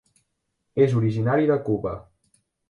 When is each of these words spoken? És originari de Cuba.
És 0.85 0.95
originari 1.01 1.51
de 1.53 1.59
Cuba. 1.69 1.93